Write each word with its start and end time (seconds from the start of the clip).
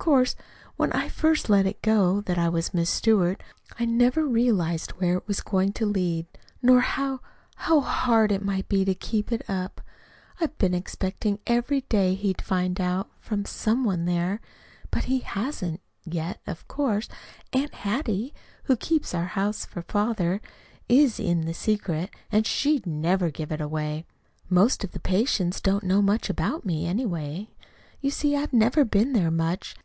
"Of 0.00 0.04
course, 0.12 0.36
when 0.76 0.90
I 0.92 1.08
first 1.10 1.50
let 1.50 1.66
it 1.66 1.82
go 1.82 2.22
that 2.22 2.38
I 2.38 2.48
was 2.48 2.72
'Miss 2.72 2.88
Stewart,' 2.88 3.42
I 3.78 3.84
never 3.84 4.24
realized 4.26 4.92
where 4.92 5.16
it 5.18 5.26
was 5.26 5.40
going 5.42 5.72
to 5.74 5.86
lead, 5.86 6.24
nor 6.62 6.80
how 6.80 7.20
how 7.56 7.80
hard 7.80 8.30
it 8.32 8.42
might 8.44 8.68
be 8.70 8.86
to 8.86 8.94
keep 8.94 9.30
it 9.32 9.42
up. 9.50 9.82
I've 10.40 10.56
been 10.56 10.72
expecting 10.72 11.40
every 11.46 11.82
day 11.90 12.14
he'd 12.14 12.40
find 12.40 12.80
out, 12.80 13.10
from 13.18 13.44
some 13.44 13.84
one 13.84 14.06
there. 14.06 14.40
But 14.90 15.04
he 15.04 15.18
hasn't 15.18 15.80
yet. 16.04 16.40
Of 16.46 16.66
course, 16.68 17.08
Aunt 17.52 17.74
Hattie, 17.74 18.32
who 18.64 18.76
keeps 18.76 19.12
house 19.12 19.66
for 19.66 19.82
father, 19.82 20.40
is 20.88 21.20
in 21.20 21.44
the 21.44 21.52
secret, 21.54 22.10
and 22.32 22.46
SHE'D 22.46 22.86
never 22.86 23.30
give 23.30 23.52
it 23.52 23.60
away. 23.60 24.06
Most 24.48 24.84
of 24.84 24.92
the 24.92 25.00
patients 25.00 25.60
don't 25.60 25.84
know 25.84 26.00
much 26.00 26.30
about 26.30 26.64
me, 26.64 26.86
anyway. 26.86 27.50
You 28.00 28.10
see, 28.12 28.36
I've 28.36 28.52
never 28.54 28.84
been 28.86 29.12
there 29.12 29.30
much. 29.32 29.76